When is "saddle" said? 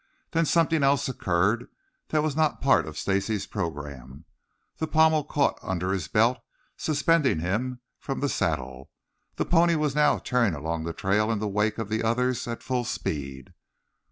8.27-8.89